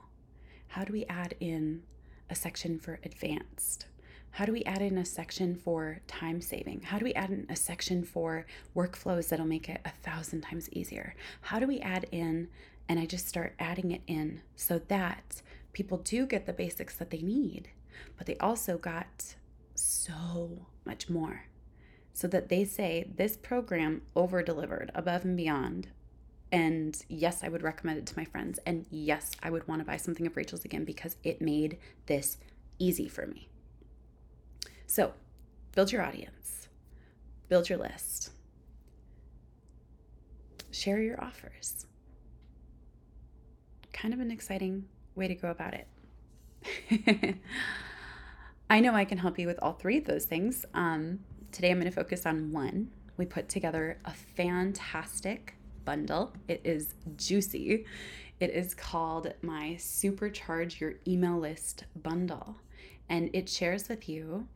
How 0.67 0.83
do 0.83 0.93
we 0.93 1.05
add 1.05 1.35
in 1.39 1.83
a 2.29 2.35
section 2.35 2.79
for 2.79 2.99
advanced? 3.03 3.85
How 4.31 4.45
do 4.45 4.53
we 4.53 4.63
add 4.63 4.81
in 4.81 4.97
a 4.97 5.05
section 5.05 5.55
for 5.55 5.99
time 6.07 6.39
saving? 6.39 6.81
How 6.81 6.97
do 6.97 7.03
we 7.03 7.13
add 7.13 7.31
in 7.31 7.45
a 7.49 7.55
section 7.55 8.03
for 8.03 8.45
workflows 8.75 9.27
that'll 9.27 9.45
make 9.45 9.67
it 9.67 9.81
a 9.83 9.91
thousand 10.03 10.41
times 10.41 10.69
easier? 10.71 11.15
How 11.41 11.59
do 11.59 11.67
we 11.67 11.81
add 11.81 12.05
in, 12.11 12.47
and 12.87 12.99
I 12.99 13.05
just 13.05 13.27
start 13.27 13.55
adding 13.59 13.91
it 13.91 14.01
in 14.07 14.41
so 14.55 14.79
that 14.87 15.41
people 15.73 15.97
do 15.97 16.25
get 16.25 16.45
the 16.45 16.53
basics 16.53 16.95
that 16.95 17.09
they 17.09 17.21
need, 17.21 17.69
but 18.17 18.25
they 18.25 18.37
also 18.37 18.77
got 18.77 19.35
so 19.75 20.65
much 20.85 21.09
more. 21.09 21.45
So 22.13 22.27
that 22.27 22.49
they 22.49 22.65
say, 22.65 23.09
this 23.15 23.37
program 23.37 24.01
over 24.15 24.41
delivered 24.43 24.91
above 24.95 25.25
and 25.25 25.35
beyond 25.35 25.89
and 26.51 27.01
yes, 27.07 27.43
I 27.43 27.49
would 27.49 27.63
recommend 27.63 27.99
it 27.99 28.05
to 28.07 28.17
my 28.17 28.25
friends. 28.25 28.59
And 28.65 28.85
yes, 28.89 29.31
I 29.41 29.49
would 29.49 29.67
want 29.67 29.79
to 29.79 29.85
buy 29.85 29.97
something 29.97 30.27
of 30.27 30.35
Rachel's 30.35 30.65
again 30.65 30.83
because 30.83 31.15
it 31.23 31.41
made 31.41 31.77
this 32.07 32.37
easy 32.77 33.07
for 33.07 33.25
me. 33.25 33.47
So, 34.85 35.13
build 35.73 35.91
your 35.91 36.01
audience, 36.01 36.67
build 37.47 37.69
your 37.69 37.77
list, 37.77 38.31
share 40.71 41.01
your 41.01 41.23
offers. 41.23 41.85
Kind 43.93 44.13
of 44.13 44.19
an 44.19 44.31
exciting 44.31 44.85
way 45.15 45.27
to 45.27 45.35
go 45.35 45.49
about 45.49 45.73
it. 45.73 45.87
I 48.69 48.79
know 48.79 48.93
I 48.93 49.05
can 49.05 49.17
help 49.17 49.39
you 49.39 49.47
with 49.47 49.59
all 49.61 49.73
three 49.73 49.97
of 49.97 50.05
those 50.05 50.25
things. 50.25 50.65
Um, 50.73 51.19
today, 51.51 51.71
I'm 51.71 51.79
going 51.79 51.89
to 51.89 51.95
focus 51.95 52.25
on 52.25 52.51
one. 52.51 52.89
We 53.15 53.25
put 53.25 53.47
together 53.47 53.99
a 54.03 54.11
fantastic 54.11 55.55
bundle. 55.85 56.33
It 56.47 56.61
is 56.63 56.93
juicy. 57.17 57.85
It 58.39 58.49
is 58.49 58.73
called 58.73 59.33
my 59.41 59.75
Supercharge 59.77 60.79
Your 60.79 60.95
Email 61.07 61.37
List 61.37 61.85
bundle. 61.95 62.57
And 63.09 63.29
it 63.33 63.49
shares 63.49 63.89
with 63.89 64.09
you 64.09 64.47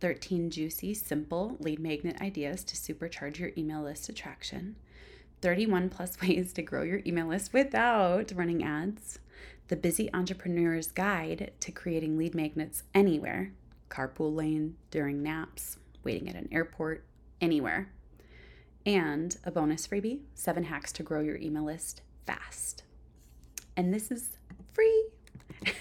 13 0.00 0.50
juicy, 0.50 0.94
simple 0.94 1.56
lead 1.60 1.78
magnet 1.78 2.20
ideas 2.20 2.62
to 2.64 2.76
supercharge 2.76 3.38
your 3.38 3.52
email 3.56 3.82
list 3.82 4.08
attraction, 4.08 4.76
31 5.40 5.88
plus 5.88 6.20
ways 6.22 6.52
to 6.52 6.62
grow 6.62 6.82
your 6.82 7.00
email 7.06 7.26
list 7.26 7.52
without 7.52 8.32
running 8.34 8.62
ads, 8.62 9.18
the 9.68 9.76
busy 9.76 10.10
entrepreneur's 10.12 10.92
guide 10.92 11.52
to 11.60 11.72
creating 11.72 12.18
lead 12.18 12.34
magnets 12.34 12.82
anywhere 12.94 13.52
carpool 13.94 14.34
lane, 14.34 14.76
during 14.90 15.22
naps, 15.22 15.78
waiting 16.02 16.28
at 16.28 16.34
an 16.34 16.48
airport, 16.50 17.04
anywhere 17.40 17.90
and 18.86 19.36
a 19.44 19.50
bonus 19.50 19.86
freebie 19.86 20.20
seven 20.34 20.64
hacks 20.64 20.92
to 20.92 21.02
grow 21.02 21.20
your 21.20 21.36
email 21.36 21.64
list 21.64 22.02
fast. 22.26 22.82
And 23.76 23.92
this 23.92 24.10
is 24.10 24.36
free. 24.72 25.04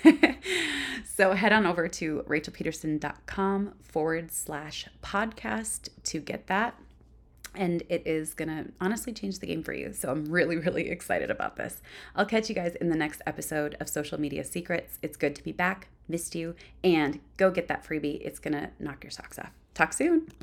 so 1.06 1.34
head 1.34 1.54
on 1.54 1.66
over 1.66 1.88
to 1.88 2.24
rachelpedersen.com 2.28 3.74
forward 3.82 4.32
slash 4.32 4.88
podcast 5.02 5.90
to 6.04 6.20
get 6.20 6.48
that. 6.48 6.76
And 7.56 7.84
it 7.88 8.02
is 8.08 8.34
going 8.34 8.48
to 8.48 8.72
honestly 8.82 9.14
change 9.14 9.38
the 9.38 9.46
game 9.46 9.62
for 9.62 9.74
you. 9.74 9.94
So 9.94 10.10
I'm 10.10 10.26
really, 10.26 10.58
really 10.58 10.90
excited 10.90 11.30
about 11.30 11.56
this. 11.56 11.82
I'll 12.16 12.26
catch 12.26 12.50
you 12.50 12.56
guys 12.56 12.74
in 12.76 12.90
the 12.90 12.96
next 12.96 13.22
episode 13.28 13.76
of 13.80 13.88
Social 13.88 14.20
Media 14.20 14.44
Secrets. 14.44 14.98
It's 15.04 15.18
good 15.18 15.36
to 15.36 15.44
be 15.44 15.52
back. 15.52 15.90
Missed 16.08 16.34
you. 16.34 16.56
And 16.84 17.20
go 17.38 17.52
get 17.52 17.68
that 17.68 17.86
freebie. 17.86 18.22
It's 18.22 18.40
going 18.40 18.56
to 18.56 18.72
knock 18.80 19.04
your 19.04 19.12
socks 19.12 19.38
off. 19.38 19.52
Talk 19.76 19.94
soon. 19.94 20.34